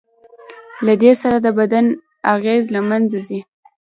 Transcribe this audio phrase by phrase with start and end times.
[0.85, 1.81] له دې سره د بدۍ
[2.33, 3.39] اغېز له منځه ځي.